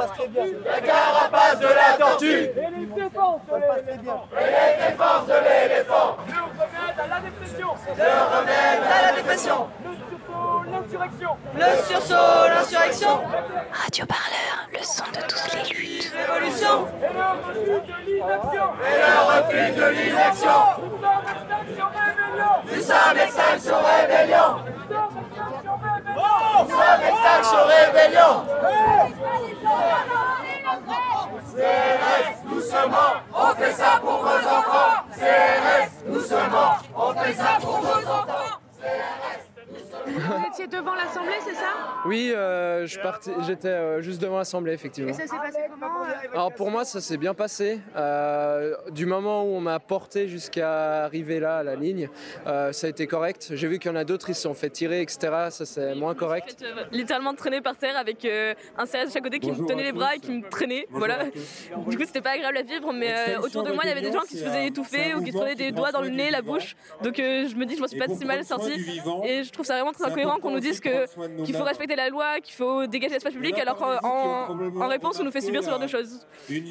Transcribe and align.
passe 0.00 0.16
très 0.16 0.28
bien. 0.28 0.44
La 0.64 0.80
carapace 0.80 1.58
de 1.58 1.66
la 1.66 1.96
tortue. 1.98 2.26
Et 2.26 2.54
les 2.54 2.86
défenses 2.86 3.40
de 3.50 3.56
l'éléphant. 3.56 4.24
Et 4.32 4.44
les 4.44 4.90
défenses 4.90 5.26
de 5.26 5.38
l'éléphant. 5.44 6.16
Le 6.26 6.40
remède 6.60 6.98
à 6.98 7.06
la 7.08 7.20
dépression. 7.20 7.68
Le 7.96 8.10
remède 8.36 8.82
à 8.82 9.02
la 9.06 9.12
dépression. 9.16 9.68
Le 9.84 9.92
sursaut, 10.08 10.64
l'insurrection. 10.72 11.32
Le 11.54 11.70
sursaut, 11.86 12.48
l'insurrection. 12.48 13.14
Radio 13.72 14.06
Parleur, 14.06 14.56
le 14.72 14.82
son 14.82 15.04
de 15.12 15.20
toutes 15.28 15.52
les 15.54 15.64
luttes. 15.74 16.12
Révolution. 16.14 16.86
Et 17.02 17.12
le 17.12 17.26
refus 17.36 17.76
de 17.86 17.96
l'inaction. 18.06 18.66
Et 18.86 18.96
le 19.00 19.14
refus 19.30 19.68
de 19.72 19.86
l'inaction. 19.88 20.58
Nous 22.64 22.82
sommes 22.82 23.18
extinction 23.22 23.76
rébellion. 23.76 24.48
Nous 24.88 25.06
sommes 26.56 26.60
extinction 26.60 26.60
rébellion. 26.60 26.60
Nous 26.60 26.70
sommes 26.70 27.02
extinction 27.08 27.62
rébellion. 27.66 28.34
Nous 28.40 28.46
sommes 28.46 28.48
extinction 28.48 28.48
rébellion. 28.48 28.70
CRS, 31.50 32.48
doucement, 32.48 33.12
on 33.70 33.72
fait 33.72 33.82
ça 33.82 34.00
pour 34.00 34.18
vos 34.18 34.26
enfants. 34.26 35.04
CRS, 35.14 36.12
doucement, 36.12 36.72
on 36.96 37.14
fait 37.14 37.32
ça 37.34 37.58
pour 37.60 37.76
vos 37.78 38.10
enfants. 38.10 38.58
Vous 40.06 40.46
étiez 40.48 40.66
devant 40.80 40.94
l'Assemblée, 40.94 41.34
c'est 41.44 41.54
ça? 41.54 41.74
Oui, 42.06 42.32
euh, 42.34 42.86
j'étais 43.46 43.68
euh, 43.68 44.00
juste 44.00 44.20
devant 44.20 44.38
l'Assemblée, 44.38 44.72
effectivement. 44.72 45.10
Et 45.10 45.14
ça 45.14 45.26
s'est 45.26 45.36
passé 45.36 45.58
comment 45.70 46.02
euh? 46.04 46.32
Alors 46.32 46.52
pour 46.54 46.70
moi, 46.70 46.84
ça 46.84 47.00
s'est 47.00 47.16
bien 47.18 47.34
passé. 47.34 47.80
Euh, 47.96 48.74
du 48.90 49.06
moment 49.06 49.44
où 49.44 49.48
on 49.48 49.60
m'a 49.60 49.78
porté 49.78 50.28
jusqu'à 50.28 51.04
arriver 51.04 51.40
là, 51.40 51.58
à 51.58 51.62
la 51.62 51.76
ligne, 51.76 52.08
euh, 52.46 52.72
ça 52.72 52.86
a 52.86 52.90
été 52.90 53.06
correct. 53.06 53.50
J'ai 53.52 53.68
vu 53.68 53.78
qu'il 53.78 53.90
y 53.90 53.94
en 53.94 53.96
a 53.96 54.04
d'autres, 54.04 54.30
ils 54.30 54.34
se 54.34 54.42
sont 54.42 54.54
fait 54.54 54.70
tirer, 54.70 55.02
etc. 55.02 55.18
Ça, 55.50 55.66
c'est 55.66 55.94
moins 55.94 56.14
correct. 56.14 56.64
Littéralement 56.92 57.34
traîné 57.34 57.60
par 57.60 57.76
terre 57.76 57.96
avec 57.96 58.24
euh, 58.24 58.54
un 58.78 58.86
CRS 58.86 59.06
de 59.06 59.12
chaque 59.12 59.24
côté 59.24 59.38
qui 59.38 59.50
me 59.50 59.66
tenait 59.66 59.84
les 59.84 59.92
bras 59.92 60.14
et 60.16 60.20
qui 60.20 60.32
me 60.32 60.48
traînait. 60.48 60.86
Voilà. 60.90 61.24
Du 61.88 61.96
coup, 61.96 62.04
c'était 62.04 62.22
pas 62.22 62.30
agréable 62.30 62.56
à 62.56 62.62
vivre, 62.62 62.92
mais 62.92 63.12
euh, 63.12 63.40
autour 63.40 63.62
de 63.62 63.72
moi, 63.72 63.82
il 63.84 63.88
y 63.88 63.92
avait 63.92 64.00
des 64.00 64.12
gens 64.12 64.22
qui 64.22 64.36
se 64.38 64.44
faisaient 64.44 64.66
étouffer 64.68 65.14
ou 65.14 65.22
qui 65.22 65.32
se 65.32 65.36
prenaient 65.36 65.54
des 65.54 65.72
doigts 65.72 65.92
dans 65.92 66.00
le 66.02 66.08
nez, 66.08 66.30
la 66.30 66.42
bouche. 66.42 66.76
Donc 67.02 67.18
euh, 67.18 67.46
je 67.48 67.54
me 67.56 67.66
dis, 67.66 67.76
je 67.76 67.80
m'en 67.80 67.88
suis 67.88 67.98
pas 67.98 68.08
si 68.08 68.24
mal 68.24 68.44
sortie. 68.44 69.00
Et 69.24 69.44
je 69.44 69.50
trouve 69.50 69.66
ça 69.66 69.74
vraiment 69.74 69.92
très 69.92 70.04
incohérent 70.04 70.38
qu'on 70.38 70.50
nous 70.50 70.60
dise 70.60 70.69
que 70.78 71.44
qu'il 71.44 71.56
faut 71.56 71.64
respecter 71.64 71.96
la 71.96 72.08
loi, 72.10 72.40
qu'il 72.40 72.54
faut 72.54 72.86
dégager 72.86 73.14
l'espace 73.14 73.32
public, 73.32 73.58
alors 73.58 73.76
qu'en 73.76 73.96
en, 74.06 74.80
en 74.82 74.86
réponse, 74.88 75.18
on 75.18 75.24
nous 75.24 75.32
fait 75.32 75.40
subir 75.40 75.64
ce 75.64 75.70
genre 75.70 75.78
de 75.80 75.86
choses. 75.88 76.26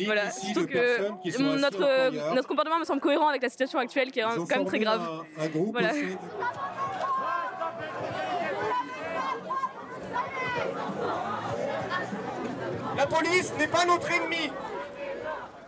Voilà. 0.06 0.32
Surtout 0.32 0.68
que 0.68 1.10
notre, 1.60 2.34
notre 2.34 2.48
comportement 2.48 2.80
me 2.80 2.86
semble 2.86 3.02
cohérent 3.02 3.28
avec 3.28 3.42
la 3.42 3.50
situation 3.50 3.80
actuelle 3.80 4.12
qui 4.12 4.20
est 4.20 4.24
quand 4.24 4.48
même 4.50 4.66
très 4.66 4.80
grave. 4.80 5.02
Voilà. 5.72 5.90
La 12.98 13.08
police 13.08 13.54
n'est 13.58 13.68
pas 13.68 13.86
notre 13.86 14.12
ennemi. 14.12 14.52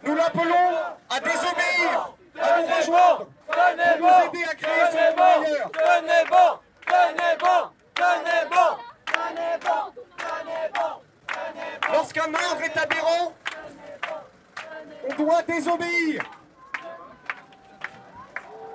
Nous 0.04 0.16
l'appelons 0.16 0.70
à 1.10 1.20
désobéir, 1.20 2.14
à 2.40 2.62
nous 2.62 2.68
rejoindre, 2.76 3.28
à 3.50 3.74
nous 3.98 4.06
aider 4.06 4.44
à 4.50 4.56
créer 4.56 4.86
ce 4.92 5.16
monde 5.16 5.44
meilleur. 5.44 5.72
Tenez 5.72 6.30
bon, 6.30 6.60
tenez 6.86 7.38
bon, 7.40 7.70
tenez 7.96 8.46
bon, 8.50 8.78
tenez 9.06 9.58
bon, 9.62 10.02
tenez 10.18 10.70
bon. 10.74 11.94
Lorsqu'un 11.94 12.28
meurtre 12.28 12.64
est 12.64 12.78
aberrant, 12.78 13.34
on 15.10 15.16
doit 15.16 15.42
désobéir. 15.44 16.24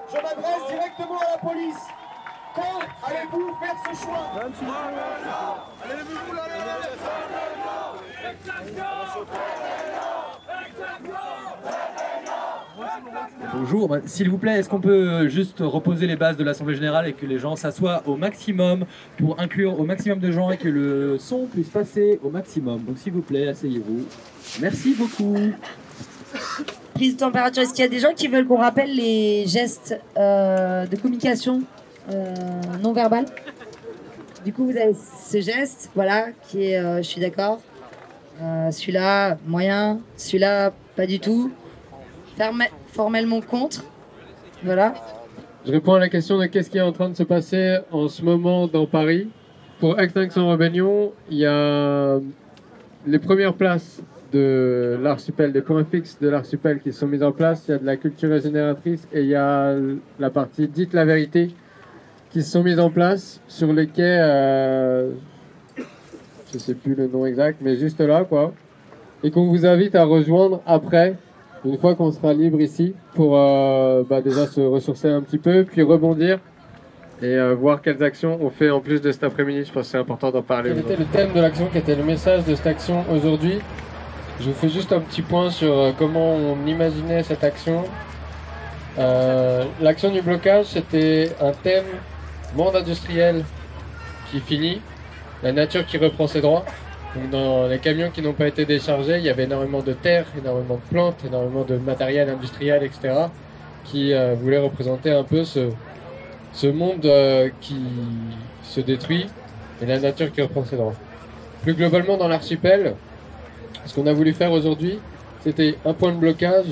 Je 0.08 0.17
m'adresse 0.17 0.67
directement 0.69 1.19
à 1.19 1.31
la 1.33 1.39
police. 1.39 1.83
Quand 2.55 2.81
allez-vous 3.06 3.56
faire 3.61 3.77
ce 3.84 4.05
choix? 4.05 4.27
Bonjour, 13.58 13.89
bah, 13.89 14.00
s'il 14.05 14.28
vous 14.28 14.36
plaît, 14.36 14.58
est-ce 14.58 14.68
qu'on 14.68 14.80
peut 14.80 15.28
juste 15.28 15.61
reposer 15.61 16.06
les 16.06 16.17
bases 16.17 16.36
de 16.36 16.44
l'Assemblée 16.44 16.74
Générale 16.74 17.08
et 17.08 17.14
que 17.14 17.24
les 17.24 17.39
gens 17.39 17.56
s'assoient 17.56 18.02
au 18.05 18.14
maximum 18.17 18.84
pour 19.17 19.40
inclure 19.40 19.80
au 19.80 19.84
maximum 19.84 20.18
de 20.18 20.30
gens 20.30 20.50
et 20.50 20.58
que 20.58 20.68
le 20.68 21.17
son 21.18 21.46
puisse 21.46 21.68
passer 21.68 22.20
au 22.22 22.28
maximum? 22.28 22.83
Donc 22.84 22.98
s'il 22.98 23.14
vous 23.14 23.22
plaît, 23.22 23.48
asseyez-vous. 23.48 24.05
Merci 24.61 24.95
beaucoup. 24.95 25.36
Prise 26.95 27.14
de 27.14 27.20
température, 27.20 27.62
est-ce 27.62 27.72
qu'il 27.72 27.83
y 27.83 27.86
a 27.86 27.90
des 27.90 27.98
gens 27.98 28.12
qui 28.14 28.28
veulent 28.28 28.46
qu'on 28.46 28.58
rappelle 28.58 28.95
les 28.95 29.46
gestes 29.46 29.98
euh, 30.18 30.84
de 30.84 30.96
communication 30.96 31.62
euh, 32.12 32.34
non 32.83 32.92
verbale? 32.92 33.24
Du 34.45 34.52
coup, 34.52 34.66
vous 34.66 34.77
avez 34.77 34.95
ce 34.95 35.40
geste, 35.40 35.90
voilà, 35.95 36.27
qui 36.48 36.64
est, 36.64 36.78
euh, 36.78 36.98
je 36.98 37.08
suis 37.08 37.22
d'accord. 37.22 37.61
Euh, 38.42 38.70
celui-là, 38.70 39.39
moyen. 39.46 40.00
Celui-là, 40.18 40.72
pas 40.95 41.06
du 41.06 41.20
tout. 41.20 41.50
Formellement 42.89 43.41
contre. 43.41 43.85
Voilà. 44.63 44.95
Je 45.67 45.73
réponds 45.73 45.95
à 45.95 45.98
la 45.98 46.08
question 46.08 46.39
de 46.39 46.47
qu'est-ce 46.47 46.70
qui 46.70 46.79
est 46.79 46.83
en 46.83 46.92
train 46.92 47.08
de 47.08 47.17
se 47.17 47.23
passer 47.23 47.79
en 47.91 48.08
ce 48.08 48.23
moment 48.23 48.67
dans 48.67 48.86
Paris. 48.86 49.29
Pour 49.80 49.98
Extinction 49.98 50.48
Rebellion, 50.48 51.13
il 51.30 51.39
y 51.39 51.46
a 51.46 52.19
les 53.07 53.19
premières 53.19 53.55
places 53.55 54.02
de 54.33 54.98
l'archipel, 55.01 55.52
des 55.52 55.63
points 55.63 55.85
fixes 55.85 56.19
de 56.20 56.29
l'archipel 56.29 56.80
qui 56.80 56.92
sont 56.92 57.07
mis 57.07 57.23
en 57.23 57.33
place. 57.33 57.64
Il 57.69 57.73
y 57.73 57.75
a 57.75 57.79
de 57.79 57.86
la 57.86 57.96
culture 57.96 58.30
régénératrice 58.30 59.07
et 59.13 59.23
il 59.23 59.29
y 59.29 59.35
a 59.35 59.75
la 60.19 60.30
partie 60.30 60.69
dite 60.69 60.92
la 60.92 61.05
vérité 61.05 61.51
qui 62.30 62.42
sont 62.42 62.63
mises 62.63 62.80
en 62.80 62.91
place 62.91 63.41
sur 63.48 63.73
les 63.73 63.86
quais, 63.86 64.19
euh, 64.20 65.13
je 66.52 66.58
sais 66.58 66.75
plus 66.75 66.95
le 66.95 67.07
nom 67.07 67.25
exact, 67.27 67.58
mais 67.61 67.77
juste 67.77 68.01
là 68.01 68.25
quoi. 68.25 68.52
Et 69.23 69.30
qu'on 69.30 69.46
vous 69.46 69.64
invite 69.64 69.95
à 69.95 70.05
rejoindre 70.05 70.61
après, 70.67 71.17
une 71.66 71.78
fois 71.78 71.94
qu'on 71.94 72.12
sera 72.12 72.32
libre 72.32 72.60
ici, 72.60 72.94
pour 73.14 73.36
euh, 73.36 74.02
bah, 74.08 74.20
déjà 74.20 74.46
se 74.46 74.60
ressourcer 74.60 75.08
un 75.08 75.22
petit 75.22 75.38
peu, 75.38 75.64
puis 75.64 75.82
rebondir 75.82 76.38
et 77.22 77.27
euh, 77.27 77.54
voir 77.54 77.80
quelles 77.80 78.02
actions 78.02 78.38
on 78.42 78.50
fait 78.50 78.70
en 78.70 78.80
plus 78.80 79.00
de 79.00 79.10
cet 79.10 79.24
après-midi. 79.24 79.64
Je 79.64 79.72
pense 79.72 79.84
que 79.84 79.88
c'est 79.90 79.98
important 79.98 80.30
d'en 80.30 80.42
parler. 80.42 80.70
Quel 80.70 80.78
était 80.80 80.96
le 80.96 81.04
thème 81.06 81.32
de 81.32 81.40
l'action, 81.40 81.68
quel 81.72 81.82
était 81.82 81.94
le 81.94 82.04
message 82.04 82.44
de 82.44 82.54
cette 82.54 82.66
action 82.66 83.04
aujourd'hui? 83.10 83.58
Je 84.40 84.46
vous 84.46 84.54
fais 84.54 84.68
juste 84.68 84.92
un 84.92 85.00
petit 85.00 85.22
point 85.22 85.50
sur 85.50 85.72
euh, 85.72 85.92
comment 85.98 86.34
on 86.34 86.66
imaginait 86.66 87.22
cette 87.22 87.42
action. 87.42 87.84
Euh, 88.98 89.64
L'action 89.80 90.10
du 90.10 90.20
blocage, 90.20 90.66
c'était 90.66 91.30
un 91.40 91.52
thème 91.52 91.84
monde 92.54 92.77
industriel 92.77 93.44
qui 94.30 94.40
finit, 94.40 94.80
la 95.42 95.52
nature 95.52 95.86
qui 95.86 95.98
reprend 95.98 96.27
ses 96.27 96.40
droits. 96.40 96.64
Dans 97.30 97.66
les 97.66 97.78
camions 97.78 98.10
qui 98.10 98.20
n'ont 98.20 98.34
pas 98.34 98.46
été 98.46 98.64
déchargés, 98.64 99.18
il 99.18 99.24
y 99.24 99.30
avait 99.30 99.44
énormément 99.44 99.80
de 99.80 99.92
terre, 99.92 100.27
énormément 100.38 100.74
de 100.74 100.90
plantes, 100.90 101.24
énormément 101.27 101.64
de 101.64 101.77
matériel 101.77 102.28
industriel, 102.28 102.82
etc., 102.82 103.14
qui 103.84 104.12
euh, 104.12 104.34
voulaient 104.34 104.58
représenter 104.58 105.10
un 105.10 105.22
peu 105.22 105.44
ce, 105.44 105.70
ce 106.52 106.66
monde 106.66 107.06
euh, 107.06 107.48
qui 107.60 107.80
se 108.62 108.80
détruit 108.80 109.27
et 109.82 109.86
la 109.86 109.98
nature 109.98 110.30
qui 110.30 110.42
reprend 110.42 110.64
ses 110.64 110.77
droits. 110.77 110.94
Plus 111.62 111.74
globalement 111.74 112.16
dans 112.16 112.28
l'archipel, 112.28 112.94
ce 113.86 113.94
qu'on 113.94 114.06
a 114.06 114.12
voulu 114.12 114.33
faire 114.33 114.52
aujourd'hui, 114.52 114.98
c'était 115.42 115.77
un 115.84 115.94
point 115.94 116.12
de 116.12 116.18
blocage 116.18 116.66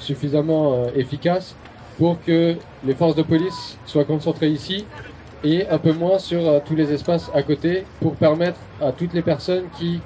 suffisamment 0.00 0.74
euh, 0.74 0.86
efficace 0.96 1.56
pour 1.98 2.22
que 2.24 2.56
les 2.84 2.94
forces 2.94 3.14
de 3.14 3.22
police 3.22 3.78
soient 3.86 4.04
concentrées 4.04 4.50
ici 4.50 4.84
et 5.44 5.68
un 5.68 5.78
peu 5.78 5.92
moins 5.92 6.18
sur 6.18 6.40
euh, 6.48 6.58
tous 6.64 6.74
les 6.74 6.92
espaces 6.92 7.30
à 7.34 7.42
côté 7.42 7.84
pour 8.00 8.14
permettre 8.14 8.58
à 8.82 8.90
toutes 8.92 9.12
les 9.14 9.22
personnes 9.22 9.64
qui 9.78 10.00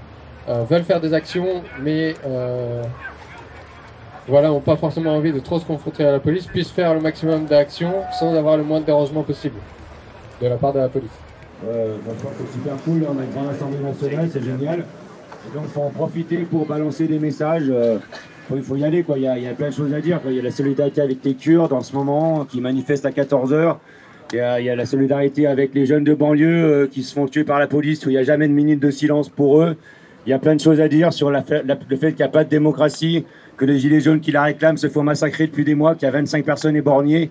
euh, 0.49 0.65
veulent 0.69 0.83
faire 0.85 1.01
des 1.01 1.15
actions 1.15 1.63
mais 1.83 2.15
euh, 2.27 2.83
voilà, 4.27 4.49
n'ont 4.49 4.61
pas 4.61 4.77
forcément 4.77 5.15
envie 5.17 5.33
de 5.33 5.39
trop 5.41 5.59
se 5.59 5.65
confronter 5.65 6.05
à 6.05 6.13
la 6.13 6.21
police, 6.21 6.47
puissent 6.47 6.71
faire 6.71 6.93
le 6.93 7.01
maximum 7.01 7.47
d'actions 7.47 7.95
sans 8.19 8.35
avoir 8.35 8.57
le 8.59 8.63
moins 8.63 8.81
de 8.81 8.85
dérangement 8.85 9.23
possible 9.23 9.57
de 10.43 10.47
la 10.49 10.57
part 10.57 10.73
de 10.75 10.81
la 10.81 10.89
police. 10.89 11.09
Euh, 11.67 11.97
franchement, 12.05 12.31
c'est 12.39 12.53
super 12.53 12.75
cool. 12.85 13.07
On 13.09 13.19
a 13.19 13.25
une 13.25 13.31
grande 13.31 13.49
assemblée 13.55 13.79
nationale, 13.79 14.29
c'est 14.31 14.43
génial. 14.45 14.81
Et 14.81 15.55
donc, 15.57 15.67
faut 15.69 15.81
en 15.81 15.91
profiter 15.91 16.37
pour 16.39 16.67
balancer 16.67 17.07
des 17.09 17.19
messages. 17.19 17.65
euh, 17.71 17.99
faut- 18.49 18.57
Il 18.57 18.63
faut, 18.63 18.77
y 18.77 18.85
aller, 18.85 19.03
quoi. 19.03 19.17
Il 19.19 19.25
y, 19.25 19.27
a, 19.27 19.37
il 19.39 19.45
y 19.45 19.49
a 19.49 19.55
plein 19.55 19.69
de 19.71 19.75
choses 19.75 19.93
à 19.95 20.01
dire. 20.01 20.21
Il 20.27 20.33
y 20.35 20.39
a 20.39 20.43
la 20.43 20.51
solidarité 20.51 21.01
avec 21.01 21.25
les 21.25 21.35
Kurdes 21.35 21.73
en 21.73 21.81
ce 21.81 21.97
moment 21.97 22.45
qui 22.45 22.61
manifestent 22.61 23.07
à 23.07 23.11
14h. 23.11 23.77
Il 24.33 24.37
y 24.37 24.41
a, 24.41 24.77
la 24.77 24.85
solidarité 24.85 25.47
avec 25.47 25.75
les 25.75 25.87
jeunes 25.87 26.05
de 26.05 26.13
banlieue 26.13 26.65
euh, 26.65 26.87
qui 26.87 27.03
se 27.03 27.15
font 27.15 27.27
tuer 27.27 27.45
par 27.45 27.59
la 27.59 27.67
police 27.67 28.05
où 28.05 28.11
il 28.11 28.13
n'y 28.13 28.19
a 28.19 28.23
jamais 28.23 28.47
de 28.47 28.53
minute 28.53 28.79
de 28.79 28.91
silence 28.91 29.31
pour 29.31 29.63
eux. 29.63 29.77
Il 30.27 30.31
y 30.31 30.33
a 30.35 30.39
plein 30.39 30.55
de 30.55 30.61
choses 30.61 30.81
à 30.83 30.89
dire 30.89 31.15
sur 31.15 31.31
le 31.31 31.41
fait 31.41 31.63
qu'il 32.09 32.17
n'y 32.17 32.23
a 32.23 32.29
pas 32.29 32.45
de 32.45 32.51
démocratie, 32.51 33.25
que 33.57 33.65
les 33.65 33.79
gilets 33.79 34.01
jaunes 34.01 34.21
qui 34.21 34.31
la 34.31 34.43
réclament 34.43 34.77
se 34.77 34.89
font 34.89 35.03
massacrer 35.03 35.47
depuis 35.47 35.65
des 35.65 35.75
mois, 35.75 35.95
qu'il 35.95 36.05
y 36.05 36.09
a 36.09 36.11
25 36.11 36.45
personnes 36.45 36.77
éborgnées. 36.77 37.31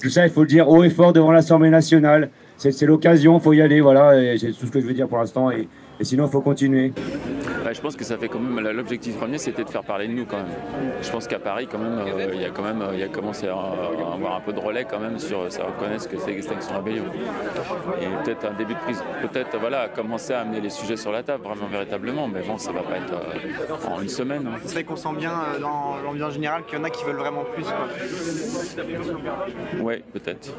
Tout 0.00 0.08
ça, 0.08 0.26
il 0.26 0.32
faut 0.32 0.40
le 0.40 0.46
dire 0.46 0.68
haut 0.70 0.82
et 0.84 0.90
fort 0.90 1.12
devant 1.12 1.32
l'Assemblée 1.32 1.68
nationale. 1.68 2.30
C'est 2.56 2.86
l'occasion, 2.86 3.36
il 3.36 3.42
faut 3.42 3.52
y 3.52 3.60
aller, 3.60 3.82
voilà. 3.82 4.38
C'est 4.38 4.52
tout 4.52 4.66
ce 4.66 4.70
que 4.70 4.80
je 4.80 4.86
veux 4.86 4.94
dire 4.94 5.06
pour 5.06 5.18
l'instant. 5.18 5.50
Et 5.50 5.68
sinon, 6.00 6.26
il 6.26 6.30
faut 6.30 6.40
continuer. 6.40 6.92
Je 7.72 7.80
pense 7.80 7.96
que 7.96 8.04
ça 8.04 8.16
fait 8.16 8.28
quand 8.28 8.38
même 8.38 8.64
l'objectif 8.70 9.16
premier, 9.16 9.38
c'était 9.38 9.64
de 9.64 9.70
faire 9.70 9.84
parler 9.84 10.08
de 10.08 10.12
nous 10.12 10.24
quand 10.24 10.38
même. 10.38 10.46
Je 11.02 11.10
pense 11.10 11.26
qu'à 11.26 11.38
Paris, 11.38 11.68
quand 11.70 11.78
même, 11.78 11.98
euh, 11.98 12.30
il 12.34 12.40
y 12.40 12.44
a 12.44 12.50
quand 12.50 12.62
même, 12.62 12.82
il 12.92 12.98
y 12.98 13.02
a 13.02 13.08
commencé 13.08 13.48
à, 13.48 13.52
avoir 13.54 14.36
un 14.36 14.40
peu 14.40 14.52
de 14.52 14.60
relais 14.60 14.84
quand 14.84 14.98
même 14.98 15.18
sur 15.18 15.50
ça 15.52 15.64
reconnaître 15.64 16.04
ce 16.04 16.08
que 16.08 16.18
c'est 16.18 16.32
Extinction 16.32 16.76
Rebellion. 16.76 17.04
Et 18.00 18.06
peut-être 18.24 18.46
un 18.46 18.54
début 18.54 18.74
de 18.74 18.78
prise, 18.80 19.02
peut-être 19.22 19.58
voilà, 19.58 19.88
commencer 19.88 20.32
à 20.32 20.40
amener 20.40 20.60
les 20.60 20.70
sujets 20.70 20.96
sur 20.96 21.12
la 21.12 21.22
table 21.22 21.44
vraiment 21.44 21.66
véritablement. 21.66 22.28
Mais 22.28 22.42
bon, 22.42 22.58
ça 22.58 22.72
va 22.72 22.82
pas 22.82 22.96
être 22.96 23.12
euh, 23.12 23.88
en 23.88 24.00
une 24.02 24.08
semaine. 24.08 24.46
hein. 24.46 24.58
C'est 24.64 24.74
vrai 24.74 24.84
qu'on 24.84 24.96
sent 24.96 25.14
bien 25.16 25.32
euh, 25.32 25.58
dans 25.58 25.96
l'ambiance 26.04 26.34
générale 26.34 26.64
qu'il 26.66 26.78
y 26.78 26.80
en 26.80 26.84
a 26.84 26.90
qui 26.90 27.04
veulent 27.04 27.16
vraiment 27.16 27.44
plus. 27.44 27.64
Ouais, 29.80 30.02
peut-être. 30.12 30.54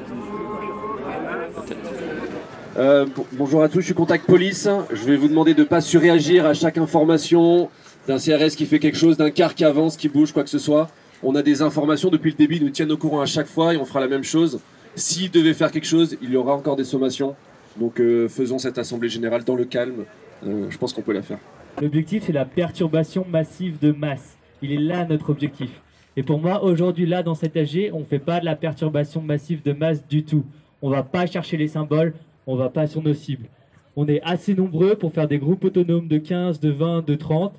Euh, 2.79 3.05
bon- 3.13 3.25
bonjour 3.33 3.61
à 3.61 3.67
tous, 3.67 3.81
je 3.81 3.85
suis 3.87 3.93
Contact 3.93 4.25
Police. 4.25 4.69
Je 4.93 5.03
vais 5.03 5.17
vous 5.17 5.27
demander 5.27 5.53
de 5.53 5.61
ne 5.61 5.65
pas 5.65 5.81
surréagir 5.81 6.45
à 6.45 6.53
chaque 6.53 6.77
information 6.77 7.69
d'un 8.07 8.17
CRS 8.17 8.55
qui 8.55 8.65
fait 8.65 8.79
quelque 8.79 8.97
chose, 8.97 9.17
d'un 9.17 9.31
car 9.31 9.53
qui 9.53 9.65
avance, 9.65 9.97
qui 9.97 10.07
bouge, 10.07 10.31
quoi 10.31 10.43
que 10.43 10.49
ce 10.49 10.59
soit. 10.59 10.89
On 11.21 11.35
a 11.35 11.41
des 11.41 11.61
informations 11.61 12.09
depuis 12.09 12.31
le 12.31 12.37
début, 12.37 12.55
ils 12.55 12.63
nous 12.63 12.69
tiennent 12.69 12.91
au 12.91 12.97
courant 12.97 13.19
à 13.19 13.25
chaque 13.25 13.47
fois 13.47 13.73
et 13.73 13.77
on 13.77 13.83
fera 13.83 13.99
la 13.99 14.07
même 14.07 14.23
chose. 14.23 14.61
S'ils 14.95 15.29
devaient 15.29 15.53
faire 15.53 15.71
quelque 15.71 15.87
chose, 15.87 16.17
il 16.21 16.29
y 16.31 16.37
aura 16.37 16.55
encore 16.55 16.77
des 16.77 16.85
sommations. 16.85 17.35
Donc 17.77 17.99
euh, 17.99 18.29
faisons 18.29 18.57
cette 18.57 18.77
assemblée 18.77 19.09
générale 19.09 19.43
dans 19.43 19.55
le 19.55 19.65
calme. 19.65 20.05
Euh, 20.47 20.67
je 20.69 20.77
pense 20.77 20.93
qu'on 20.93 21.01
peut 21.01 21.11
la 21.13 21.21
faire. 21.21 21.39
L'objectif, 21.81 22.23
c'est 22.25 22.31
la 22.33 22.45
perturbation 22.45 23.25
massive 23.29 23.77
de 23.81 23.91
masse. 23.91 24.37
Il 24.61 24.71
est 24.71 24.77
là 24.79 25.05
notre 25.05 25.29
objectif. 25.29 25.69
Et 26.15 26.23
pour 26.23 26.39
moi, 26.39 26.63
aujourd'hui, 26.63 27.05
là, 27.05 27.23
dans 27.23 27.35
cet 27.35 27.55
AG, 27.57 27.91
on 27.93 27.99
ne 27.99 28.03
fait 28.05 28.19
pas 28.19 28.39
de 28.39 28.45
la 28.45 28.55
perturbation 28.55 29.21
massive 29.21 29.61
de 29.63 29.73
masse 29.73 30.05
du 30.07 30.23
tout. 30.23 30.43
On 30.81 30.89
va 30.89 31.03
pas 31.03 31.25
chercher 31.27 31.57
les 31.57 31.67
symboles, 31.67 32.13
on 32.49 32.55
va 32.55 32.69
pas 32.69 32.87
sur 32.87 33.03
nos 33.03 33.13
cibles. 33.13 33.47
On 33.95 34.07
est 34.07 34.21
assez 34.23 34.55
nombreux 34.55 34.95
pour 34.95 35.13
faire 35.13 35.27
des 35.27 35.37
groupes 35.37 35.63
autonomes 35.63 36.07
de 36.07 36.17
15, 36.17 36.59
de 36.59 36.71
20, 36.71 37.05
de 37.05 37.15
30, 37.15 37.53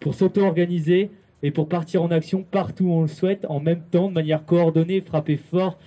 pour 0.00 0.14
s'auto-organiser 0.14 1.10
et 1.42 1.50
pour 1.52 1.68
partir 1.68 2.02
en 2.02 2.10
action 2.10 2.42
partout 2.42 2.86
où 2.86 2.92
on 2.92 3.02
le 3.02 3.08
souhaite, 3.08 3.46
en 3.48 3.60
même 3.60 3.82
temps, 3.90 4.08
de 4.08 4.14
manière 4.14 4.44
coordonnée, 4.44 5.00
frapper 5.00 5.36
fort 5.36 5.78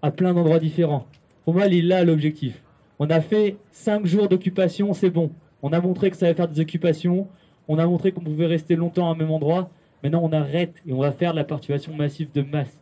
à 0.00 0.10
plein 0.10 0.32
d'endroits 0.32 0.58
différents. 0.58 1.06
Pour 1.44 1.52
moi, 1.52 1.66
il 1.66 1.74
est 1.74 1.82
là 1.82 2.04
l'objectif. 2.04 2.62
On 2.98 3.10
a 3.10 3.20
fait 3.20 3.56
5 3.72 4.06
jours 4.06 4.28
d'occupation, 4.28 4.94
c'est 4.94 5.10
bon. 5.10 5.30
On 5.62 5.72
a 5.72 5.80
montré 5.80 6.10
que 6.10 6.16
ça 6.16 6.26
allait 6.26 6.34
faire 6.34 6.48
des 6.48 6.60
occupations. 6.60 7.28
On 7.68 7.78
a 7.78 7.86
montré 7.86 8.12
qu'on 8.12 8.22
pouvait 8.22 8.46
rester 8.46 8.76
longtemps 8.76 9.08
à 9.08 9.12
un 9.12 9.16
même 9.16 9.30
endroit. 9.30 9.68
Maintenant, 10.02 10.20
on 10.22 10.32
arrête 10.32 10.74
et 10.86 10.92
on 10.92 11.00
va 11.00 11.12
faire 11.12 11.32
de 11.32 11.36
la 11.36 11.44
perturbation 11.44 11.94
massive 11.94 12.30
de 12.32 12.42
masse. 12.42 12.80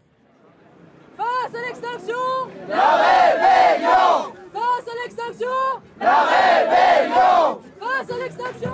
Face 1.16 1.54
à 1.54 1.66
l'extinction 1.68 2.16
La 2.68 2.96
rébellion 2.96 4.32
Face 4.52 4.88
à 4.88 5.06
La 6.00 6.24
rébellion 6.24 7.60
Face 7.80 8.10
à 8.10 8.18
l'extinction 8.18 8.72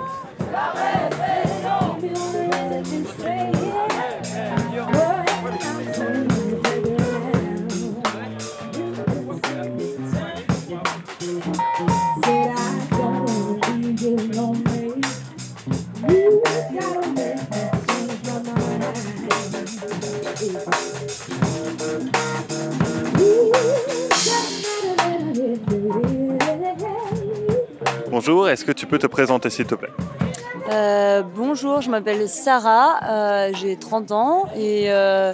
Bonjour, 28.21 28.49
est-ce 28.49 28.65
que 28.65 28.73
tu 28.73 28.85
peux 28.85 28.97
te 28.99 29.07
présenter 29.07 29.49
s'il 29.49 29.65
te 29.65 29.75
plaît 29.75 29.93
Euh, 30.73 31.21
bonjour, 31.21 31.79
je 31.79 31.89
m'appelle 31.89 32.27
Sarah, 32.27 32.99
euh, 33.09 33.51
j'ai 33.53 33.77
30 33.77 34.11
ans 34.11 34.43
et 34.57 34.91
euh, 34.91 35.33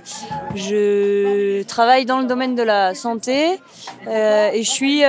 je 0.54 1.64
travaille 1.64 2.06
dans 2.06 2.20
le 2.20 2.28
domaine 2.28 2.54
de 2.54 2.62
la 2.62 2.94
santé 2.94 3.60
et 4.08 4.62
je 4.62 4.70
suis 4.70 5.02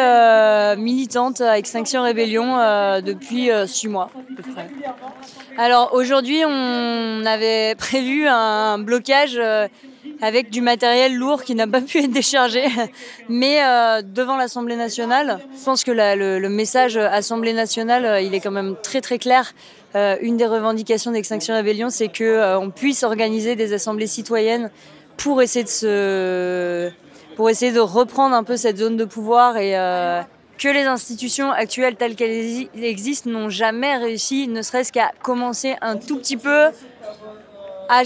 militante 0.82 1.42
à 1.42 1.58
Extinction 1.58 2.02
Rébellion 2.02 2.56
depuis 3.02 3.50
6 3.66 3.88
mois. 3.88 4.10
Alors 5.58 5.92
aujourd'hui, 5.92 6.44
on 6.46 7.26
avait 7.26 7.74
prévu 7.78 8.26
un 8.26 8.78
blocage 8.78 9.38
avec 10.22 10.50
du 10.50 10.60
matériel 10.60 11.14
lourd 11.14 11.42
qui 11.42 11.54
n'a 11.54 11.66
pas 11.66 11.80
pu 11.80 11.98
être 11.98 12.10
déchargé, 12.10 12.64
mais 13.28 13.62
euh, 13.62 14.02
devant 14.02 14.36
l'Assemblée 14.36 14.76
nationale. 14.76 15.40
Je 15.58 15.64
pense 15.64 15.84
que 15.84 15.90
le, 15.92 16.48
message 16.48 16.96
Assemblée 16.96 17.52
nationale, 17.52 18.04
euh, 18.04 18.20
il 18.20 18.34
est 18.34 18.40
quand 18.40 18.50
même 18.50 18.76
très 18.82 19.00
très 19.00 19.18
clair. 19.18 19.52
Euh, 19.94 20.16
une 20.20 20.36
des 20.36 20.46
revendications 20.46 21.10
d'Extinction 21.10 21.54
Rébellion, 21.54 21.88
c'est 21.88 22.08
que 22.08 22.24
euh, 22.24 22.58
on 22.58 22.70
puisse 22.70 23.02
organiser 23.02 23.56
des 23.56 23.72
assemblées 23.72 24.06
citoyennes 24.06 24.70
pour 25.16 25.40
essayer 25.40 25.64
de 25.64 25.70
se, 25.70 26.90
pour 27.36 27.48
essayer 27.48 27.72
de 27.72 27.80
reprendre 27.80 28.34
un 28.34 28.44
peu 28.44 28.56
cette 28.56 28.76
zone 28.76 28.98
de 28.98 29.06
pouvoir 29.06 29.56
et 29.56 29.78
euh, 29.78 30.20
que 30.58 30.68
les 30.68 30.82
institutions 30.82 31.50
actuelles 31.50 31.96
telles 31.96 32.14
qu'elles 32.14 32.30
exi- 32.30 32.68
existent 32.74 33.30
n'ont 33.30 33.48
jamais 33.48 33.96
réussi, 33.96 34.48
ne 34.48 34.60
serait-ce 34.60 34.92
qu'à 34.92 35.12
commencer 35.22 35.76
un 35.80 35.96
tout 35.96 36.18
petit 36.18 36.36
peu 36.36 36.66
à 37.88 38.02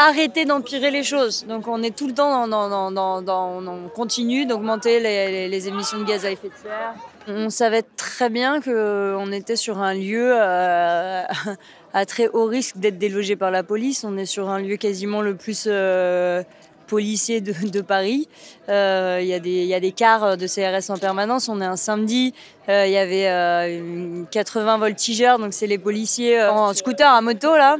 arrêter 0.00 0.46
d'empirer 0.46 0.90
les 0.90 1.02
choses. 1.02 1.44
Donc 1.46 1.68
on 1.68 1.82
est 1.82 1.94
tout 1.94 2.06
le 2.06 2.14
temps 2.14 2.48
dans, 2.48 3.66
on 3.66 3.88
continue 3.88 4.46
d'augmenter 4.46 4.98
les, 5.00 5.68
émissions 5.68 5.98
de 5.98 6.04
gaz 6.04 6.24
à 6.24 6.30
effet 6.30 6.48
de 6.48 6.54
serre. 6.54 6.94
On 7.28 7.50
savait 7.50 7.82
très 7.96 8.30
bien 8.30 8.60
qu'on 8.60 9.30
était 9.30 9.56
sur 9.56 9.78
un 9.78 9.94
lieu 9.94 10.32
euh, 10.34 11.22
à 11.92 12.06
très 12.06 12.28
haut 12.28 12.46
risque 12.46 12.78
d'être 12.78 12.98
délogé 12.98 13.36
par 13.36 13.50
la 13.50 13.62
police. 13.62 14.04
On 14.04 14.16
est 14.16 14.26
sur 14.26 14.48
un 14.48 14.58
lieu 14.58 14.76
quasiment 14.76 15.20
le 15.20 15.34
plus 15.36 15.64
euh, 15.66 16.42
policier 16.86 17.40
de, 17.40 17.80
Paris. 17.82 18.26
Euh, 18.68 19.18
Il 19.20 19.28
y, 19.28 19.34
a 19.34 19.38
des- 19.38 19.50
il 19.50 19.66
y 19.66 19.74
a 19.74 19.80
des 19.80 19.92
cars 19.92 20.36
de 20.36 20.46
CRS 20.46 20.90
en 20.90 20.98
permanence. 20.98 21.48
On 21.48 21.60
est 21.60 21.64
un 21.66 21.76
samedi. 21.76 22.34
Euh, 22.68 22.86
Il 22.86 22.92
y 22.92 22.98
avait 22.98 23.28
euh, 23.28 23.78
une 23.78 24.26
80 24.30 24.78
voltigeurs, 24.78 25.38
donc 25.38 25.52
c'est 25.54 25.66
les 25.66 25.78
policiers 25.78 26.40
euh, 26.40 26.52
en 26.52 26.74
scooter 26.74 27.08
à 27.08 27.20
moto 27.20 27.56
là, 27.56 27.76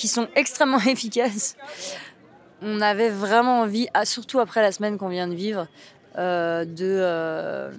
qui 0.00 0.08
sont 0.08 0.26
extrêmement 0.34 0.80
efficaces. 0.80 1.56
On 2.62 2.80
avait 2.80 3.10
vraiment 3.10 3.60
envie, 3.60 3.88
ah, 3.94 4.04
surtout 4.04 4.40
après 4.40 4.62
la 4.62 4.72
semaine 4.72 4.98
qu'on 4.98 5.08
vient 5.08 5.28
de 5.28 5.34
vivre, 5.34 5.68
euh, 6.18 6.64
de 6.64 6.98
euh, 6.98 7.70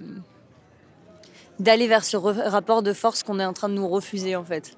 d'aller 1.58 1.86
vers 1.86 2.04
ce 2.04 2.16
rapport 2.16 2.82
de 2.82 2.92
force 2.92 3.22
qu'on 3.22 3.38
est 3.38 3.44
en 3.44 3.52
train 3.52 3.68
de 3.68 3.74
nous 3.74 3.88
refuser 3.88 4.34
en 4.34 4.42
fait. 4.42 4.76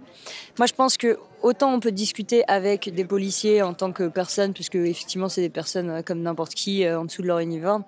Moi 0.58 0.67
je 0.67 0.75
pense 0.75 0.96
que 0.99 1.19
autant 1.41 1.73
on 1.73 1.81
peut 1.81 1.93
discuter 1.93 2.44
avec 2.49 2.93
des 2.93 3.05
policiers 3.05 3.62
en 3.62 3.73
tant 3.73 3.93
que 3.93 4.08
personnes, 4.08 4.52
puisque 4.52 4.75
effectivement 4.75 5.31
c'est 5.31 5.41
des 5.41 5.49
personnes 5.49 5.91
euh, 5.91 6.02
comme 6.02 6.20
n'importe 6.20 6.55
qui 6.55 6.87
en 6.88 7.05
dessous 7.05 7.23
de 7.23 7.29
leur 7.29 7.38
uniforme, 7.38 7.85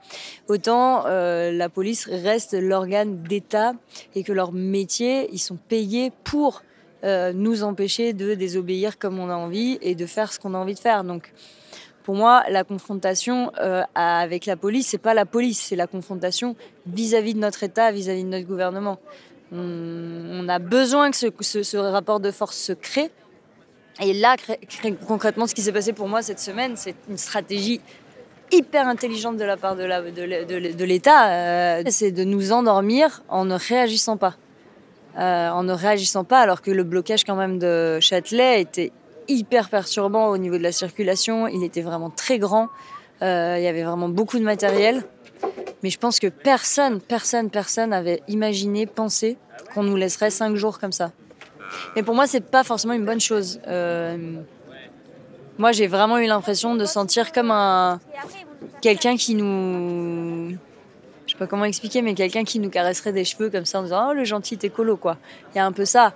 autant 0.49 1.05
la 1.07 1.69
police 1.69 2.07
reste 2.07 2.55
l'organe 2.55 3.23
d'État 3.23 3.73
et 4.15 4.23
que 4.23 4.33
leur 4.33 4.53
métier, 4.53 5.29
ils 5.33 5.39
sont 5.39 5.57
payés 5.57 6.13
pour 6.25 6.63
euh, 7.07 7.33
nous 7.33 7.63
empêcher 7.63 8.13
de 8.13 8.35
désobéir 8.35 8.99
comme 8.99 9.19
on 9.21 9.31
a 9.31 9.37
envie 9.37 9.79
et 9.81 9.95
de 9.95 10.07
faire 10.07 10.33
ce 10.33 10.41
qu'on 10.41 10.55
a 10.55 10.59
envie 10.59 10.75
de 10.75 10.81
faire. 10.81 11.05
Donc 11.05 11.33
pour 12.07 12.15
moi, 12.15 12.45
la 12.51 12.63
confrontation 12.63 13.51
euh, 13.61 13.83
avec 13.95 14.47
la 14.47 14.57
police, 14.57 14.87
c'est 14.87 14.99
pas 14.99 15.15
la 15.15 15.27
police, 15.27 15.61
c'est 15.61 15.77
la 15.77 15.87
confrontation 15.87 16.55
vis-à-vis 16.87 17.35
de 17.35 17.41
notre 17.41 17.65
État, 17.65 17.91
vis-à-vis 17.91 18.23
de 18.23 18.29
notre 18.29 18.47
gouvernement. 18.47 18.99
On, 19.53 20.49
a 20.49 20.59
besoin 20.59 21.11
que 21.11 21.17
ce, 21.17 21.77
rapport 21.77 22.21
de 22.21 22.31
force 22.31 22.57
se 22.57 22.73
crée. 22.73 23.11
Et 24.01 24.13
là, 24.13 24.37
concrètement, 25.07 25.47
ce 25.47 25.55
qui 25.55 25.63
s'est 25.63 25.73
passé 25.73 25.93
pour 25.93 26.09
moi 26.09 26.23
cette 26.23 26.41
semaine, 26.41 26.77
c'est 26.77 26.95
une 27.09 27.19
stratégie 27.19 27.81
hyper 28.53 28.87
intelligente 28.87 29.37
de 29.37 29.45
la 29.45 29.57
part 29.57 29.75
de 29.75 30.85
l'État. 30.85 31.29
euh, 31.31 31.83
c'est 31.89 32.13
de 32.13 32.25
nous 32.25 32.53
endormir 32.53 33.23
en 33.29 33.45
ne 33.45 33.57
réagissant 33.57 34.17
pas. 34.17 34.37
Euh, 35.19 35.49
en 35.49 35.63
ne 35.63 35.73
réagissant 35.73 36.25
pas, 36.25 36.41
alors 36.41 36.61
que 36.61 36.71
le 36.71 36.85
blocage 36.85 37.25
quand 37.25 37.37
même 37.37 37.59
de 37.59 37.99
Châtelet 38.01 38.61
était 38.61 38.93
hyper 39.29 39.71
perturbant 39.71 40.29
au 40.29 40.37
niveau 40.37 40.59
de 40.59 40.63
la 40.63 40.73
circulation. 40.73 41.49
Il 41.49 41.65
était 41.65 41.81
vraiment 41.81 42.11
très 42.11 42.39
grand. 42.39 42.69
Euh, 43.23 43.57
il 43.59 43.65
y 43.65 43.67
avait 43.67 43.83
vraiment 43.83 44.11
beaucoup 44.11 44.39
de 44.39 44.45
matériel. 44.45 45.05
Mais 45.83 45.89
je 45.89 45.99
pense 45.99 46.19
que 46.19 46.27
personne, 46.27 47.01
personne, 47.01 47.49
personne 47.49 47.95
avait 47.95 48.23
imaginé, 48.29 48.85
pensé 48.87 49.39
qu'on 49.73 49.85
nous 49.85 49.97
laisserait 49.97 50.31
cinq 50.31 50.55
jours 50.57 50.79
comme 50.79 50.93
ça. 50.93 51.13
Mais 51.95 52.03
pour 52.03 52.15
moi, 52.15 52.27
c'est 52.27 52.43
pas 52.43 52.63
forcément 52.63 52.95
une 52.95 53.07
bonne 53.07 53.21
chose. 53.21 53.61
Euh, 53.67 54.17
moi, 55.59 55.73
j'ai 55.73 55.87
vraiment 55.87 56.19
eu 56.19 56.27
l'impression 56.27 56.75
de 56.75 56.85
sentir 56.85 57.33
comme 57.33 57.51
un 57.51 58.01
quelqu'un 58.83 59.17
qui 59.17 59.35
nous, 59.35 59.45
sais 61.37 61.45
pas 61.45 61.47
comment 61.47 61.65
expliquer, 61.65 62.03
mais 62.03 62.15
quelqu'un 62.15 62.45
qui 62.45 62.59
nous 62.59 62.71
caresserait 62.71 63.13
des 63.13 63.25
cheveux 63.25 63.51
comme 63.51 63.65
ça 63.65 63.81
en 63.81 63.83
disant 63.83 64.09
oh 64.11 64.13
le 64.15 64.25
gentil 64.25 64.59
écolo 64.63 64.97
quoi. 64.97 65.19
Il 65.55 65.59
y 65.59 65.61
a 65.61 65.67
un 65.67 65.73
peu 65.73 65.85
ça. 65.85 66.15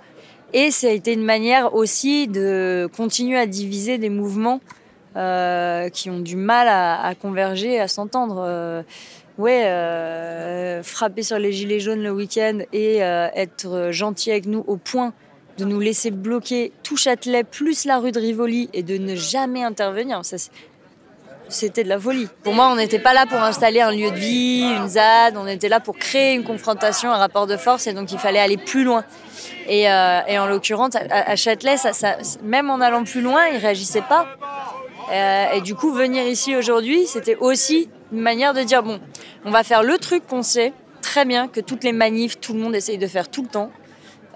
Et 0.53 0.71
ça 0.71 0.87
a 0.87 0.91
été 0.91 1.13
une 1.13 1.23
manière 1.23 1.73
aussi 1.73 2.27
de 2.27 2.89
continuer 2.95 3.37
à 3.37 3.45
diviser 3.45 3.97
des 3.97 4.09
mouvements 4.09 4.59
euh, 5.15 5.89
qui 5.89 6.09
ont 6.09 6.19
du 6.19 6.35
mal 6.35 6.67
à, 6.69 7.13
converger, 7.15 7.79
à 7.79 7.87
s'entendre. 7.87 8.43
Euh, 8.45 8.83
ouais, 9.37 9.65
euh, 9.65 10.83
frapper 10.83 11.23
sur 11.23 11.39
les 11.39 11.53
gilets 11.53 11.79
jaunes 11.79 12.03
le 12.03 12.11
week-end 12.11 12.59
et 12.73 12.97
être 12.97 13.91
gentil 13.91 14.31
avec 14.31 14.45
nous 14.45 14.63
au 14.67 14.77
point 14.77 15.13
de 15.57 15.65
nous 15.65 15.79
laisser 15.79 16.11
bloquer 16.11 16.71
tout 16.83 16.97
Châtelet 16.97 17.43
plus 17.43 17.85
la 17.85 17.99
rue 17.99 18.11
de 18.11 18.19
Rivoli 18.19 18.69
et 18.73 18.83
de 18.83 18.97
ne 18.97 19.15
jamais 19.15 19.63
intervenir, 19.63 20.23
ça, 20.25 20.37
c'était 21.51 21.83
de 21.83 21.89
la 21.89 21.99
folie. 21.99 22.27
Pour 22.43 22.53
moi, 22.53 22.69
on 22.71 22.75
n'était 22.75 22.99
pas 22.99 23.13
là 23.13 23.25
pour 23.25 23.39
installer 23.39 23.81
un 23.81 23.91
lieu 23.91 24.11
de 24.11 24.15
vie, 24.15 24.63
une 24.63 24.87
ZAD, 24.87 25.35
on 25.37 25.47
était 25.47 25.69
là 25.69 25.79
pour 25.79 25.97
créer 25.97 26.33
une 26.33 26.43
confrontation, 26.43 27.11
un 27.11 27.17
rapport 27.17 27.47
de 27.47 27.57
force, 27.57 27.87
et 27.87 27.93
donc 27.93 28.11
il 28.11 28.19
fallait 28.19 28.39
aller 28.39 28.57
plus 28.57 28.83
loin. 28.83 29.03
Et, 29.67 29.89
euh, 29.89 30.21
en 30.39 30.47
l'occurrence, 30.47 30.95
à, 30.95 31.35
Châtelet, 31.35 31.75
même 32.43 32.69
en 32.69 32.81
allant 32.81 33.03
plus 33.03 33.21
loin, 33.21 33.47
ils 33.47 33.57
réagissaient 33.57 34.01
pas. 34.01 34.27
Euh, 35.11 35.51
et 35.53 35.61
du 35.61 35.75
coup, 35.75 35.91
venir 35.91 36.25
ici 36.25 36.55
aujourd'hui, 36.55 37.05
c'était 37.05 37.35
aussi 37.35 37.89
une 38.11 38.21
manière 38.21 38.53
de 38.53 38.61
dire 38.61 38.83
bon, 38.83 38.99
on 39.45 39.51
va 39.51 39.63
faire 39.63 39.83
le 39.83 39.97
truc 39.97 40.25
qu'on 40.27 40.43
sait 40.43 40.73
très 41.01 41.25
bien 41.25 41.47
que 41.47 41.59
toutes 41.59 41.83
les 41.83 41.91
manifs, 41.91 42.39
tout 42.39 42.53
le 42.53 42.59
monde 42.59 42.75
essaye 42.75 42.97
de 42.97 43.07
faire 43.07 43.29
tout 43.29 43.41
le 43.41 43.47
temps 43.49 43.71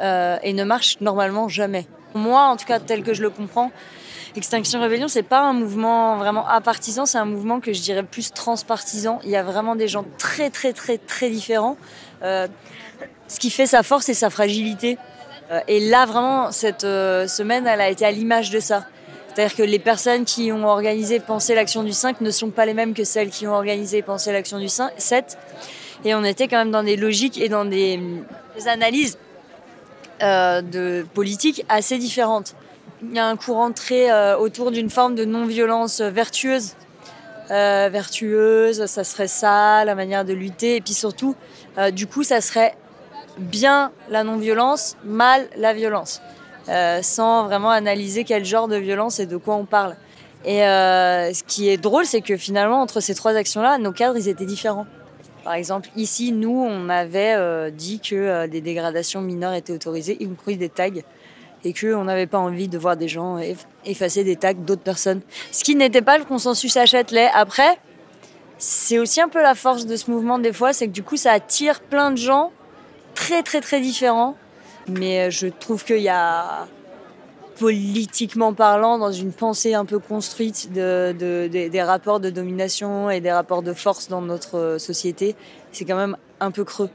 euh, 0.01 0.37
et 0.43 0.53
ne 0.53 0.63
marche 0.63 0.97
normalement 0.99 1.47
jamais. 1.47 1.87
Moi, 2.13 2.41
en 2.41 2.57
tout 2.57 2.65
cas, 2.65 2.79
tel 2.79 3.03
que 3.03 3.13
je 3.13 3.21
le 3.21 3.29
comprends, 3.29 3.71
Extinction 4.37 4.81
Rebellion, 4.81 5.07
c'est 5.07 5.23
pas 5.23 5.41
un 5.41 5.53
mouvement 5.53 6.17
vraiment 6.17 6.45
apartisan, 6.45 7.05
c'est 7.05 7.17
un 7.17 7.25
mouvement 7.25 7.61
que 7.61 7.71
je 7.71 7.81
dirais 7.81 8.03
plus 8.03 8.33
transpartisan. 8.33 9.19
Il 9.23 9.29
y 9.29 9.37
a 9.37 9.43
vraiment 9.43 9.75
des 9.75 9.87
gens 9.87 10.03
très, 10.17 10.49
très, 10.49 10.73
très, 10.73 10.97
très 10.97 11.29
différents. 11.29 11.77
Euh, 12.21 12.47
ce 13.27 13.39
qui 13.39 13.49
fait 13.49 13.65
sa 13.65 13.81
force 13.81 14.09
et 14.09 14.13
sa 14.13 14.29
fragilité. 14.29 14.97
Euh, 15.51 15.59
et 15.67 15.79
là, 15.79 16.05
vraiment, 16.05 16.51
cette 16.51 16.83
euh, 16.83 17.27
semaine, 17.27 17.65
elle 17.65 17.79
a 17.79 17.89
été 17.89 18.05
à 18.05 18.11
l'image 18.11 18.49
de 18.49 18.59
ça. 18.59 18.85
C'est-à-dire 19.33 19.55
que 19.55 19.63
les 19.63 19.79
personnes 19.79 20.25
qui 20.25 20.51
ont 20.51 20.67
organisé 20.67 21.19
Penser 21.19 21.55
l'action 21.55 21.83
du 21.83 21.93
5 21.93 22.21
ne 22.21 22.29
sont 22.29 22.49
pas 22.49 22.65
les 22.65 22.73
mêmes 22.73 22.93
que 22.93 23.03
celles 23.03 23.29
qui 23.29 23.47
ont 23.47 23.53
organisé 23.53 24.01
Penser 24.01 24.31
l'action 24.33 24.59
du 24.59 24.69
5, 24.69 24.91
7. 24.97 25.37
Et 26.03 26.13
on 26.13 26.23
était 26.23 26.47
quand 26.47 26.57
même 26.57 26.71
dans 26.71 26.83
des 26.83 26.97
logiques 26.97 27.39
et 27.39 27.49
dans 27.49 27.65
des, 27.65 27.99
analyses 28.67 29.17
de 30.21 31.05
politique 31.13 31.65
assez 31.67 31.97
différentes. 31.97 32.55
Il 33.01 33.13
y 33.13 33.19
a 33.19 33.27
un 33.27 33.35
courant 33.35 33.71
très 33.71 34.11
euh, 34.11 34.37
autour 34.37 34.71
d'une 34.71 34.89
forme 34.89 35.15
de 35.15 35.25
non-violence 35.25 36.01
vertueuse. 36.01 36.75
Euh, 37.51 37.89
vertueuse, 37.91 38.85
ça 38.85 39.03
serait 39.03 39.27
ça, 39.27 39.85
la 39.85 39.95
manière 39.95 40.25
de 40.25 40.33
lutter. 40.33 40.77
Et 40.77 40.81
puis 40.81 40.93
surtout, 40.93 41.35
euh, 41.77 41.91
du 41.91 42.07
coup, 42.07 42.23
ça 42.23 42.41
serait 42.41 42.75
bien 43.37 43.91
la 44.09 44.23
non-violence, 44.23 44.95
mal 45.03 45.47
la 45.57 45.73
violence. 45.73 46.21
Euh, 46.67 47.01
sans 47.03 47.45
vraiment 47.45 47.69
analyser 47.69 48.23
quel 48.23 48.43
genre 48.43 48.67
de 48.67 48.77
violence 48.77 49.19
et 49.19 49.27
de 49.27 49.37
quoi 49.37 49.55
on 49.55 49.65
parle. 49.65 49.95
Et 50.45 50.63
euh, 50.63 51.33
ce 51.33 51.43
qui 51.43 51.69
est 51.69 51.77
drôle, 51.77 52.05
c'est 52.05 52.21
que 52.21 52.37
finalement, 52.37 52.81
entre 52.81 53.01
ces 53.01 53.13
trois 53.13 53.35
actions-là, 53.35 53.77
nos 53.77 53.91
cadres, 53.91 54.17
ils 54.17 54.29
étaient 54.29 54.45
différents. 54.45 54.87
Par 55.43 55.53
exemple, 55.53 55.89
ici, 55.95 56.31
nous, 56.31 56.65
on 56.67 56.89
avait 56.89 57.35
euh, 57.35 57.69
dit 57.69 57.99
que 57.99 58.15
euh, 58.15 58.47
des 58.47 58.61
dégradations 58.61 59.21
mineures 59.21 59.53
étaient 59.53 59.73
autorisées, 59.73 60.17
y 60.19 60.27
compris 60.27 60.57
des 60.57 60.69
tags, 60.69 60.89
et 61.65 61.73
qu'on 61.73 62.03
n'avait 62.03 62.27
pas 62.27 62.37
envie 62.39 62.67
de 62.67 62.77
voir 62.77 62.95
des 62.95 63.07
gens 63.07 63.37
eff- 63.39 63.65
effacer 63.85 64.23
des 64.23 64.35
tags 64.35 64.53
d'autres 64.53 64.83
personnes. 64.83 65.21
Ce 65.51 65.63
qui 65.63 65.75
n'était 65.75 66.01
pas 66.03 66.17
le 66.17 66.23
consensus 66.23 66.77
à 66.77 66.85
Châtelet. 66.85 67.29
Après, 67.33 67.77
c'est 68.57 68.99
aussi 68.99 69.19
un 69.19 69.27
peu 69.29 69.41
la 69.41 69.55
force 69.55 69.85
de 69.85 69.95
ce 69.95 70.09
mouvement 70.11 70.39
des 70.39 70.53
fois, 70.53 70.71
c'est 70.73 70.87
que 70.87 70.91
du 70.93 71.03
coup, 71.03 71.17
ça 71.17 71.31
attire 71.31 71.81
plein 71.81 72.11
de 72.11 72.17
gens 72.17 72.51
très, 73.15 73.41
très, 73.43 73.61
très 73.61 73.81
différents. 73.81 74.35
Mais 74.87 75.21
euh, 75.27 75.29
je 75.31 75.47
trouve 75.47 75.83
qu'il 75.83 76.01
y 76.01 76.09
a 76.09 76.67
politiquement 77.57 78.53
parlant, 78.53 78.97
dans 78.97 79.11
une 79.11 79.31
pensée 79.31 79.73
un 79.73 79.85
peu 79.85 79.97
construite 79.99 80.71
de, 80.73 81.15
de- 81.17 81.47
des- 81.51 81.69
des 81.69 81.81
rapports 81.81 82.19
de 82.19 82.29
domination 82.29 83.09
et 83.09 83.21
des 83.21 83.31
rapports 83.31 83.61
de 83.63 83.73
force 83.73 84.07
dans 84.09 84.21
notre 84.21 84.57
euh, 84.57 84.77
société, 84.77 85.35
c'est 85.71 85.85
quand 85.85 85.95
même 85.95 86.17
un 86.39 86.51
peu 86.51 86.63
creux. 86.65 86.89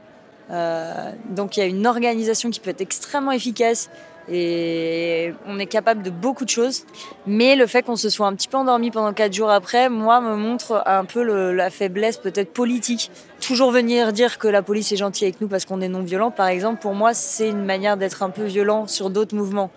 Euh, 0.51 1.11
donc 1.29 1.57
il 1.57 1.61
y 1.61 1.63
a 1.63 1.65
une 1.65 1.87
organisation 1.87 2.49
qui 2.51 2.59
peut 2.59 2.69
être 2.69 2.81
extrêmement 2.81 3.31
efficace 3.31 3.89
et 4.29 5.33
on 5.47 5.59
est 5.59 5.65
capable 5.65 6.03
de 6.03 6.09
beaucoup 6.09 6.45
de 6.45 6.49
choses. 6.49 6.85
Mais 7.25 7.55
le 7.55 7.67
fait 7.67 7.83
qu'on 7.83 7.95
se 7.95 8.09
soit 8.09 8.27
un 8.27 8.35
petit 8.35 8.47
peu 8.47 8.57
endormi 8.57 8.91
pendant 8.91 9.13
quatre 9.13 9.33
jours 9.33 9.49
après, 9.49 9.89
moi, 9.89 10.21
me 10.21 10.35
montre 10.35 10.83
un 10.85 11.05
peu 11.05 11.21
la 11.53 11.69
faiblesse 11.69 12.17
peut-être 12.17 12.53
politique. 12.53 13.11
Toujours 13.39 13.71
venir 13.71 14.13
dire 14.13 14.37
que 14.37 14.47
la 14.47 14.61
police 14.61 14.91
est 14.91 14.97
gentille 14.97 15.27
avec 15.27 15.41
nous 15.41 15.47
parce 15.47 15.65
qu'on 15.65 15.81
est 15.81 15.87
non 15.87 16.01
violent, 16.01 16.31
par 16.31 16.47
exemple, 16.47 16.81
pour 16.81 16.93
moi, 16.93 17.13
c'est 17.13 17.49
une 17.49 17.65
manière 17.65 17.97
d'être 17.97 18.23
un 18.23 18.29
peu 18.29 18.43
violent 18.43 18.87
sur 18.87 19.09
d'autres 19.09 19.35
mouvements. 19.35 19.71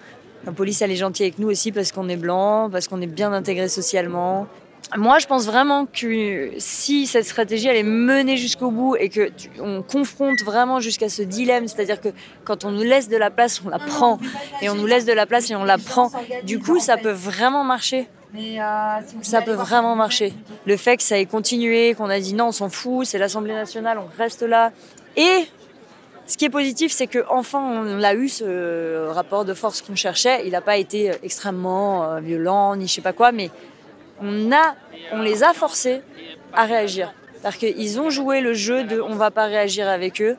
La 0.46 0.52
police, 0.52 0.82
elle 0.82 0.90
est 0.90 0.96
gentille 0.96 1.24
avec 1.24 1.38
nous 1.38 1.48
aussi 1.48 1.72
parce 1.72 1.90
qu'on 1.90 2.08
est 2.08 2.16
blanc, 2.16 2.68
parce 2.70 2.86
qu'on 2.86 3.00
est 3.00 3.06
bien 3.06 3.32
intégré 3.32 3.68
socialement. 3.68 4.46
Moi, 4.96 5.18
je 5.18 5.26
pense 5.26 5.46
vraiment 5.46 5.86
que 5.86 6.50
si 6.58 7.06
cette 7.06 7.24
stratégie 7.26 7.66
elle 7.66 7.76
est 7.76 7.82
menée 7.82 8.36
jusqu'au 8.36 8.70
bout 8.70 8.94
et 8.96 9.08
que 9.08 9.28
tu- 9.30 9.50
on 9.60 9.82
confronte 9.82 10.40
vraiment 10.44 10.78
jusqu'à 10.78 11.08
ce 11.08 11.22
dilemme, 11.22 11.66
c'est-à-dire 11.66 12.00
que 12.00 12.10
quand 12.44 12.64
on 12.64 12.70
nous 12.70 12.82
laisse 12.84 13.08
de 13.08 13.16
la 13.16 13.30
place, 13.30 13.60
on 13.64 13.70
la 13.70 13.80
prend, 13.80 14.18
et 14.62 14.70
on 14.70 14.74
nous 14.76 14.86
laisse 14.86 15.04
de 15.04 15.12
la 15.12 15.26
place 15.26 15.50
et 15.50 15.56
on 15.56 15.64
la 15.64 15.78
prend. 15.78 16.10
Du 16.44 16.60
coup, 16.60 16.78
ça 16.78 16.96
peut 16.96 17.10
vraiment 17.10 17.64
marcher. 17.64 18.08
Ça 19.22 19.42
peut 19.42 19.52
vraiment 19.52 19.96
marcher. 19.96 20.32
Le 20.64 20.76
fait 20.76 20.96
que 20.96 21.02
ça 21.02 21.18
ait 21.18 21.26
continué, 21.26 21.94
qu'on 21.94 22.08
a 22.10 22.20
dit 22.20 22.34
non, 22.34 22.48
on 22.48 22.52
s'en 22.52 22.68
fout, 22.68 23.06
c'est 23.06 23.18
l'Assemblée 23.18 23.54
nationale, 23.54 23.98
on 23.98 24.08
reste 24.18 24.42
là. 24.42 24.70
Et 25.16 25.46
ce 26.26 26.36
qui 26.36 26.44
est 26.44 26.50
positif, 26.50 26.92
c'est 26.92 27.06
qu'enfin, 27.08 27.58
on 27.60 28.02
a 28.02 28.14
eu 28.14 28.28
ce 28.28 29.08
rapport 29.08 29.44
de 29.44 29.54
force 29.54 29.82
qu'on 29.82 29.94
cherchait. 29.96 30.42
Il 30.46 30.52
n'a 30.52 30.60
pas 30.60 30.76
été 30.76 31.10
extrêmement 31.22 32.04
euh, 32.04 32.20
violent, 32.20 32.76
ni 32.76 32.86
je 32.88 32.94
sais 32.94 33.00
pas 33.02 33.12
quoi, 33.12 33.30
mais 33.32 33.50
on, 34.20 35.22
les 35.22 35.42
a 35.42 35.52
forcés 35.52 36.02
à 36.52 36.64
réagir. 36.64 37.12
C'est-à-dire 37.40 37.58
qu'ils 37.58 38.00
ont 38.00 38.10
joué 38.10 38.40
le 38.40 38.54
jeu 38.54 38.84
de 38.84 39.00
on 39.00 39.14
va 39.14 39.30
pas 39.30 39.46
réagir 39.46 39.88
avec 39.88 40.20
eux. 40.20 40.36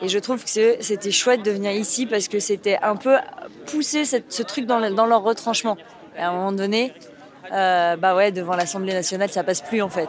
Et 0.00 0.08
je 0.08 0.18
trouve 0.18 0.42
que 0.44 0.76
c'était 0.80 1.10
chouette 1.10 1.42
de 1.42 1.50
venir 1.50 1.72
ici 1.72 2.06
parce 2.06 2.28
que 2.28 2.38
c'était 2.38 2.78
un 2.82 2.96
peu 2.96 3.16
pousser 3.66 4.04
ce 4.04 4.42
truc 4.42 4.64
dans 4.64 5.06
leur 5.06 5.22
retranchement. 5.22 5.76
Et 6.16 6.20
à 6.20 6.30
un 6.30 6.32
moment 6.32 6.52
donné, 6.52 6.92
euh, 7.52 7.96
bah 7.96 8.14
ouais, 8.14 8.32
devant 8.32 8.56
l'Assemblée 8.56 8.92
nationale, 8.92 9.30
ça 9.30 9.42
passe 9.42 9.60
plus 9.60 9.82
en 9.82 9.88
fait. 9.88 10.08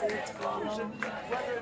Ces 0.00 0.34
trois 0.34 0.62
ans. 0.62 0.90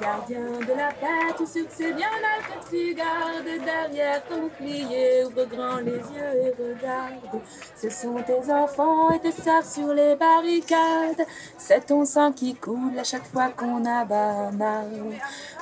Gardien 0.00 0.60
de 0.60 0.74
la 0.76 0.88
paix, 0.88 1.34
tu 1.36 1.44
c'est 1.46 1.92
bien 1.92 2.08
là 2.22 2.38
que 2.42 2.70
tu 2.70 2.94
gardes 2.94 3.64
derrière 3.64 4.22
ton 4.24 4.42
bouclier. 4.42 5.24
Ouvre 5.24 5.44
grand 5.46 5.76
les 5.76 5.92
yeux 5.92 6.34
et 6.44 6.50
regarde. 6.50 7.40
Ce 7.76 7.90
sont 7.90 8.16
tes 8.26 8.52
enfants 8.52 9.10
et 9.10 9.20
tes 9.20 9.32
sœurs 9.32 9.64
sur 9.64 9.92
les 9.94 10.16
barricades. 10.16 11.26
C'est 11.56 11.86
ton 11.86 12.04
sang 12.04 12.32
qui 12.32 12.54
coule 12.54 12.98
à 12.98 13.04
chaque 13.04 13.26
fois 13.26 13.48
qu'on 13.48 13.84
abat 13.84 14.50
un. 14.50 14.84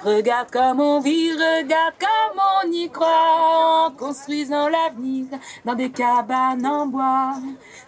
Regarde 0.05 0.51
comme 0.51 0.81
on 0.81 1.01
vit, 1.01 1.33
regarde 1.33 1.95
comme 2.01 2.41
on 2.65 2.73
y 2.73 2.91
croit. 2.91 3.87
En 3.87 3.91
construisant 3.93 4.69
l'avenir 4.69 5.27
dans 5.65 5.75
des 5.75 5.91
cabanes 5.91 6.67
en 6.67 6.87
bois. 6.87 7.35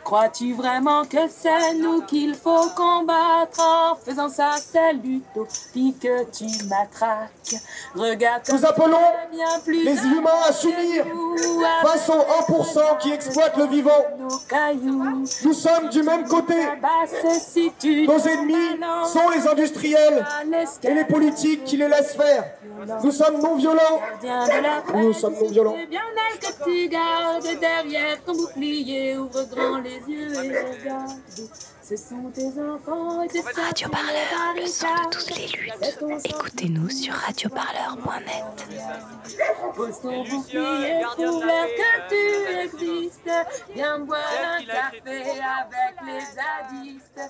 Crois-tu 0.03 0.55
vraiment 0.55 1.05
que 1.05 1.29
c'est 1.29 1.75
nous 1.75 2.03
qu'il 2.03 2.35
faut 2.35 2.69
combattre? 2.77 3.24
En 3.59 3.95
faisant 3.97 4.29
ça, 4.29 4.53
c'est 4.59 4.93
l'utopie 4.93 5.95
que 6.01 6.25
tu 6.31 6.45
matraques. 6.67 7.55
Regarde 7.95 8.43
Nous 8.53 8.65
appelons 8.65 8.99
plus 9.65 9.85
les 9.85 10.05
humains 10.07 10.31
à 10.49 10.53
s'unir 10.53 11.05
face 11.83 12.09
aux 12.09 12.53
1% 12.53 12.99
qui 12.99 13.13
exploitent 13.13 13.57
le 13.57 13.67
vivant. 13.67 14.05
Nous 15.45 15.53
sommes 15.53 15.89
du 15.91 16.03
même 16.03 16.27
côté. 16.27 16.55
Nos 18.07 18.19
ennemis 18.19 18.81
sont 19.07 19.29
les 19.31 19.49
industriels 19.49 20.27
et 20.83 20.95
les 20.95 21.05
politiques 21.05 21.65
qui 21.65 21.77
les 21.77 21.89
laissent 21.89 22.17
faire. 22.17 22.45
Nous 23.03 23.13
sommes 23.13 23.41
non 23.41 23.57
violents. 23.57 24.01
Nous 24.95 25.13
sommes 25.13 25.35
non 25.35 25.49
violents. 25.49 25.77
Bien 25.91 26.03
elle 26.33 26.39
que 26.39 26.65
tu 26.65 26.89
gardes 26.89 27.61
derrière 27.61 28.23
ton 28.25 28.35
bouclier. 28.35 29.17
Ouvre 29.17 29.45
grand 29.45 29.79
les 29.79 30.01
yeux 30.13 30.33
et 30.33 30.49
regarde. 30.49 31.11
Ce 31.87 31.97
sont 31.99 32.31
tes 32.33 32.49
enfants 32.63 33.23
et 33.23 33.29
tes. 33.29 33.43
Radio 33.43 33.91
Parleur, 33.91 34.55
le 34.57 34.67
son 34.67 34.87
de 34.87 35.11
toutes 35.11 35.37
les 35.37 35.49
luttes. 35.49 36.25
Écoutez-nous 36.25 36.89
sur 36.89 37.13
radioparleur.net. 37.13 38.69
Pose 39.77 40.01
ton 40.01 40.25
bouclier 40.25 41.03
pour 41.15 41.41
que 41.43 42.09
tu 42.09 42.17
existes. 42.65 43.31
Viens 43.75 43.99
boire 43.99 44.19
un 44.59 44.65
café 44.65 45.25
avec 45.43 45.95
les 46.07 46.21
zadistes. 46.21 47.21